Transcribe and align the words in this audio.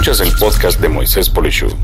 Escuchas 0.00 0.26
el 0.26 0.34
podcast 0.38 0.80
de 0.80 0.88
Moisés 0.88 1.28
Polishuk. 1.28 1.76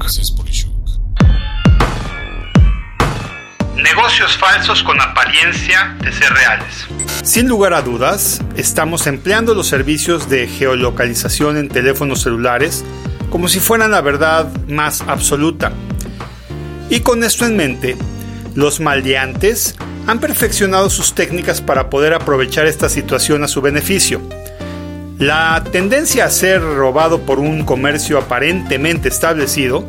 Negocios 3.76 4.38
falsos 4.38 4.82
con 4.82 4.98
apariencia 4.98 5.94
de 6.00 6.10
ser 6.10 6.32
reales. 6.32 6.86
Sin 7.22 7.46
lugar 7.46 7.74
a 7.74 7.82
dudas, 7.82 8.40
estamos 8.56 9.06
empleando 9.06 9.52
los 9.52 9.66
servicios 9.66 10.30
de 10.30 10.48
geolocalización 10.48 11.58
en 11.58 11.68
teléfonos 11.68 12.22
celulares 12.22 12.86
como 13.28 13.48
si 13.48 13.60
fueran 13.60 13.90
la 13.90 14.00
verdad 14.00 14.50
más 14.66 15.02
absoluta. 15.02 15.72
Y 16.88 17.00
con 17.00 17.22
esto 17.22 17.44
en 17.44 17.58
mente, 17.58 17.98
los 18.54 18.80
maldeantes 18.80 19.76
han 20.06 20.20
perfeccionado 20.20 20.88
sus 20.88 21.14
técnicas 21.14 21.60
para 21.60 21.90
poder 21.90 22.14
aprovechar 22.14 22.64
esta 22.64 22.88
situación 22.88 23.44
a 23.44 23.48
su 23.48 23.60
beneficio. 23.60 24.22
La 25.18 25.64
tendencia 25.72 26.26
a 26.26 26.30
ser 26.30 26.60
robado 26.60 27.22
por 27.22 27.38
un 27.38 27.64
comercio 27.64 28.18
aparentemente 28.18 29.08
establecido 29.08 29.82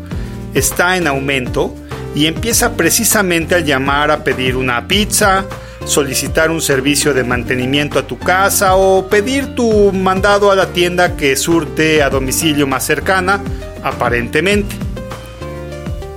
está 0.54 0.96
en 0.96 1.06
aumento 1.06 1.76
y 2.16 2.28
empieza 2.28 2.78
precisamente 2.78 3.54
al 3.54 3.66
llamar 3.66 4.10
a 4.10 4.24
pedir 4.24 4.56
una 4.56 4.88
pizza, 4.88 5.44
solicitar 5.84 6.50
un 6.50 6.62
servicio 6.62 7.14
de 7.14 7.26
mantenimiento 7.26 8.00
a 8.00 8.08
tu 8.08 8.18
casa 8.18 8.76
o 8.76 9.10
pedir 9.10 9.54
tu 9.54 9.92
mandado 9.92 10.50
a 10.50 10.56
la 10.56 10.68
tienda 10.68 11.18
que 11.18 11.36
surte 11.36 12.02
a 12.02 12.10
domicilio 12.10 12.66
más 12.66 12.86
cercana, 12.86 13.42
aparentemente. 13.84 14.78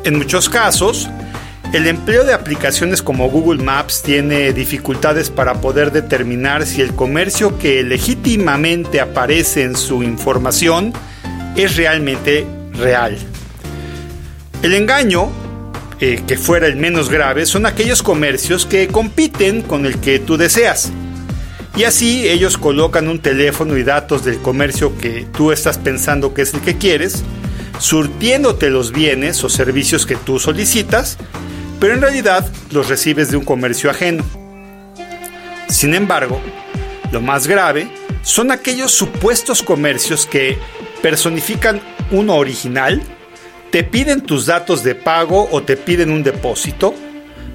En 0.05 0.19
muchos 0.19 0.48
casos, 0.48 1.11
el 1.73 1.87
empleo 1.87 2.24
de 2.24 2.34
aplicaciones 2.34 3.01
como 3.01 3.30
Google 3.30 3.62
Maps 3.62 4.02
tiene 4.02 4.52
dificultades 4.52 5.30
para 5.30 5.61
poder 5.61 5.92
determinar 5.92 6.66
si 6.66 6.83
el 6.83 6.95
comercio 6.95 7.59
que 7.59 7.84
legítimamente 7.84 9.01
aparece 9.01 9.62
en 9.62 9.77
su 9.77 10.02
información 10.02 10.92
es 11.55 11.77
realmente 11.77 12.45
real. 12.72 13.17
El 14.62 14.75
engaño, 14.75 15.30
eh, 16.00 16.25
que 16.27 16.36
fuera 16.36 16.67
el 16.67 16.75
menos 16.75 17.08
grave, 17.08 17.47
son 17.47 17.67
aquellos 17.67 18.02
comercios 18.02 18.67
que 18.67 18.89
compiten 18.89 19.62
con 19.62 19.86
el 19.86 19.98
que 19.98 20.19
tú 20.19 20.36
deseas. 20.36 20.91
Y 21.77 21.84
así 21.84 22.28
ellos 22.28 22.58
colocan 22.58 23.08
un 23.08 23.20
teléfono 23.20 23.77
y 23.77 23.84
datos 23.84 24.25
del 24.25 24.39
comercio 24.39 24.98
que 24.98 25.25
tú 25.36 25.52
estás 25.52 25.78
pensando 25.78 26.34
que 26.34 26.42
es 26.42 26.52
el 26.52 26.62
que 26.62 26.78
quieres, 26.78 27.23
surtiéndote 27.78 28.70
los 28.70 28.91
bienes 28.91 29.42
o 29.45 29.48
servicios 29.48 30.05
que 30.05 30.17
tú 30.17 30.41
solicitas, 30.41 31.17
pero 31.81 31.95
en 31.95 32.03
realidad 32.03 32.47
los 32.70 32.89
recibes 32.89 33.31
de 33.31 33.39
un 33.39 33.45
comercio 33.45 33.91
ajeno. 33.91 34.25
Sin 35.69 35.95
embargo, 35.95 36.41
lo 37.11 37.20
más 37.20 37.47
grave 37.47 37.89
son 38.23 38.50
aquellos 38.50 38.92
supuestos 38.92 39.62
comercios 39.62 40.27
que 40.27 40.58
personifican 41.03 41.81
uno 42.11 42.36
original, 42.36 43.03
te 43.70 43.83
piden 43.83 44.20
tus 44.20 44.47
datos 44.47 44.84
de 44.84 44.95
pago 44.95 45.48
o 45.51 45.62
te 45.62 45.77
piden 45.77 46.11
un 46.11 46.23
depósito, 46.23 46.95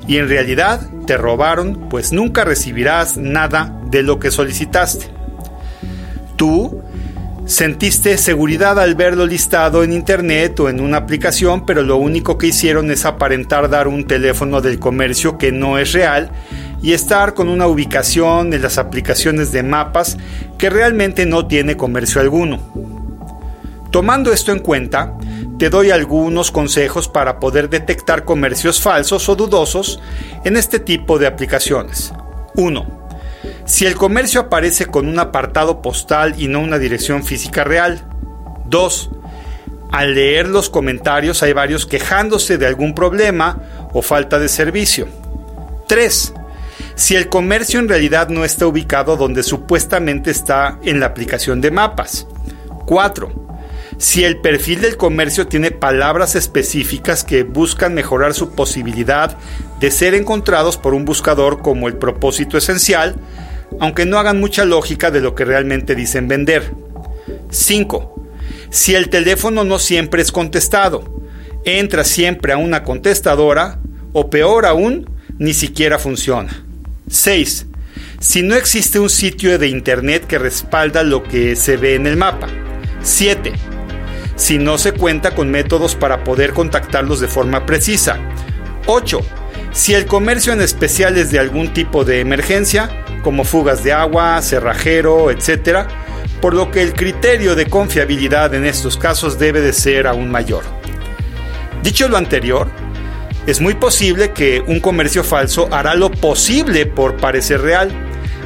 y 0.08 0.18
en 0.18 0.30
realidad 0.30 0.88
te 1.08 1.18
robaron, 1.18 1.90
pues 1.90 2.12
nunca 2.12 2.44
recibirás 2.44 3.18
nada 3.18 3.80
de 3.88 4.04
lo 4.04 4.20
que 4.20 4.32
solicitaste. 4.32 5.08
Tú 6.36 6.75
Sentiste 7.46 8.18
seguridad 8.18 8.80
al 8.80 8.96
verlo 8.96 9.28
listado 9.28 9.84
en 9.84 9.94
internet 9.94 10.60
o 10.60 10.68
en 10.68 10.82
una 10.82 10.98
aplicación, 10.98 11.64
pero 11.64 11.84
lo 11.84 11.96
único 11.98 12.40
que 12.40 12.48
hicieron 12.48 12.90
es 12.90 13.06
aparentar 13.06 13.70
dar 13.70 13.88
un 13.88 14.08
teléfono 14.08 14.62
del 14.62 14.80
comercio 14.80 15.38
que 15.38 15.52
no 15.52 15.78
es 15.78 15.94
real 15.94 16.32
y 16.82 16.94
estar 16.94 17.36
con 17.36 17.48
una 17.48 17.68
ubicación 17.68 18.52
en 18.52 18.64
las 18.64 18.80
aplicaciones 18.80 19.52
de 19.52 19.62
mapas 19.62 20.18
que 20.58 20.72
realmente 20.72 21.28
no 21.28 21.46
tiene 21.46 21.78
comercio 21.78 22.20
alguno. 22.20 22.60
Tomando 23.92 24.34
esto 24.34 24.52
en 24.52 24.60
cuenta, 24.60 25.14
te 25.60 25.70
doy 25.70 25.92
algunos 25.92 26.50
consejos 26.50 27.08
para 27.08 27.40
poder 27.40 27.70
detectar 27.70 28.26
comercios 28.26 28.82
falsos 28.82 29.30
o 29.30 29.36
dudosos 29.36 30.02
en 30.46 30.58
este 30.58 30.80
tipo 30.80 31.20
de 31.20 31.28
aplicaciones. 31.28 32.12
1 32.56 33.05
si 33.66 33.86
el 33.86 33.96
comercio 33.96 34.42
aparece 34.42 34.86
con 34.86 35.08
un 35.08 35.20
apartado 35.20 35.82
postal 35.82 36.36
y 36.38 36.48
no 36.48 36.60
una 36.62 36.78
dirección 36.78 37.24
física 37.24 37.64
real. 37.64 38.02
2. 38.66 39.10
Al 39.92 40.14
leer 40.14 40.48
los 40.48 40.70
comentarios 40.70 41.42
hay 41.42 41.54
varios 41.54 41.86
quejándose 41.86 42.58
de 42.58 42.68
algún 42.68 42.94
problema 42.94 43.60
o 43.92 44.02
falta 44.02 44.40
de 44.40 44.50
servicio. 44.50 45.08
3. 45.88 46.34
Si 46.96 47.16
el 47.16 47.28
comercio 47.28 47.80
en 47.80 47.90
realidad 47.90 48.30
no 48.30 48.46
está 48.46 48.68
ubicado 48.68 49.18
donde 49.18 49.42
supuestamente 49.42 50.32
está 50.32 50.80
en 50.84 51.00
la 51.00 51.08
aplicación 51.08 51.60
de 51.60 51.72
mapas. 51.72 52.28
4. 52.86 53.46
Si 53.98 54.24
el 54.24 54.42
perfil 54.42 54.82
del 54.82 54.98
comercio 54.98 55.48
tiene 55.48 55.72
palabras 55.72 56.36
específicas 56.36 57.24
que 57.24 57.44
buscan 57.44 57.94
mejorar 57.94 58.34
su 58.34 58.52
posibilidad 58.52 59.38
de 59.80 59.90
ser 59.90 60.14
encontrados 60.14 60.78
por 60.78 60.94
un 60.94 61.06
buscador 61.06 61.62
como 61.62 61.88
el 61.88 61.96
propósito 61.96 62.58
esencial, 62.58 63.16
aunque 63.80 64.06
no 64.06 64.18
hagan 64.18 64.40
mucha 64.40 64.66
lógica 64.66 65.12
de 65.12 65.22
lo 65.22 65.36
que 65.36 65.46
realmente 65.46 65.96
dicen 65.96 66.28
vender. 66.28 66.72
5. 67.50 68.28
Si 68.70 68.96
el 68.96 69.10
teléfono 69.10 69.64
no 69.64 69.80
siempre 69.80 70.22
es 70.22 70.32
contestado, 70.32 71.24
entra 71.64 72.04
siempre 72.04 72.54
a 72.54 72.58
una 72.58 72.84
contestadora 72.84 73.80
o 74.14 74.30
peor 74.30 74.66
aún, 74.66 75.10
ni 75.38 75.54
siquiera 75.54 76.00
funciona. 76.00 76.66
6. 77.10 77.68
Si 78.20 78.42
no 78.42 78.56
existe 78.56 79.00
un 79.00 79.10
sitio 79.10 79.58
de 79.60 79.68
internet 79.68 80.26
que 80.26 80.40
respalda 80.40 81.04
lo 81.04 81.24
que 81.24 81.56
se 81.56 81.78
ve 81.78 81.96
en 81.96 82.08
el 82.08 82.18
mapa. 82.18 82.48
7. 83.02 83.54
Si 84.36 84.58
no 84.58 84.78
se 84.78 84.94
cuenta 84.94 85.36
con 85.36 85.50
métodos 85.50 85.96
para 85.96 86.24
poder 86.24 86.54
contactarlos 86.54 87.20
de 87.20 87.28
forma 87.28 87.66
precisa. 87.66 88.20
8. 88.88 89.22
Si 89.72 89.94
el 89.94 90.06
comercio 90.06 90.54
en 90.54 90.62
especial 90.62 91.18
es 91.18 91.32
de 91.32 91.40
algún 91.40 91.74
tipo 91.74 92.06
de 92.06 92.20
emergencia, 92.20 93.05
como 93.26 93.44
fugas 93.44 93.84
de 93.84 93.92
agua, 93.92 94.40
cerrajero, 94.44 95.32
etc., 95.32 95.88
por 96.42 96.54
lo 96.54 96.70
que 96.70 96.84
el 96.84 96.94
criterio 96.94 97.56
de 97.56 97.66
confiabilidad 97.66 98.54
en 98.54 98.68
estos 98.68 98.98
casos 98.98 99.40
debe 99.40 99.62
de 99.62 99.74
ser 99.74 100.06
aún 100.06 100.30
mayor. 100.30 100.64
Dicho 101.82 102.08
lo 102.08 102.18
anterior, 102.18 102.68
es 103.48 103.62
muy 103.62 103.74
posible 103.74 104.30
que 104.30 104.64
un 104.68 104.80
comercio 104.80 105.24
falso 105.24 105.68
hará 105.72 105.96
lo 105.96 106.12
posible 106.12 106.86
por 106.86 107.18
parecer 107.18 107.62
real, 107.62 107.92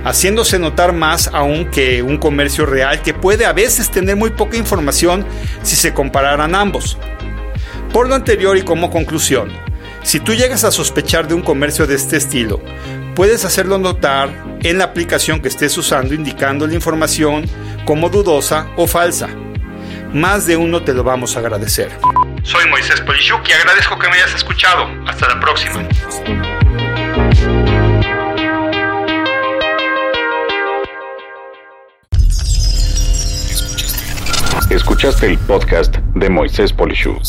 haciéndose 0.06 0.59
notar 0.59 0.94
más 0.94 1.29
aún 1.34 1.66
que 1.66 2.01
un 2.01 2.17
comercio 2.17 2.66
real 2.66 3.01
que 3.01 3.13
puede 3.13 3.46
a 3.46 3.51
veces 3.51 3.91
tener 3.91 4.16
muy 4.16 4.29
poca 4.29 4.56
información 4.56 5.25
si 5.61 5.75
se 5.75 5.94
compararan 5.94 6.56
ambos. 6.56 6.97
Por 7.91 8.07
lo 8.07 8.16
anterior 8.16 8.56
y 8.56 8.61
como 8.61 8.90
conclusión, 8.90 9.51
si 10.03 10.19
tú 10.19 10.33
llegas 10.33 10.63
a 10.63 10.71
sospechar 10.71 11.27
de 11.27 11.33
un 11.33 11.41
comercio 11.41 11.85
de 11.85 11.95
este 11.95 12.17
estilo, 12.17 12.61
puedes 13.15 13.45
hacerlo 13.45 13.77
notar 13.77 14.29
en 14.61 14.77
la 14.77 14.85
aplicación 14.85 15.41
que 15.41 15.47
estés 15.47 15.77
usando 15.77 16.13
indicando 16.13 16.67
la 16.67 16.73
información 16.73 17.45
como 17.85 18.09
dudosa 18.09 18.67
o 18.77 18.87
falsa. 18.87 19.29
Más 20.13 20.47
de 20.47 20.57
uno 20.57 20.83
te 20.83 20.93
lo 20.93 21.03
vamos 21.03 21.35
a 21.35 21.39
agradecer. 21.39 21.91
Soy 22.43 22.67
Moisés 22.69 23.01
Polishuk 23.01 23.47
y 23.47 23.51
agradezco 23.51 23.99
que 23.99 24.07
me 24.09 24.15
hayas 24.15 24.33
escuchado. 24.33 24.87
Hasta 25.05 25.27
la 25.27 25.39
próxima. 25.39 25.87
Escuchaste 34.69 35.25
el 35.27 35.37
podcast 35.39 35.97
de 36.16 36.29
Moisés 36.29 36.71
Polishuk. 36.71 37.21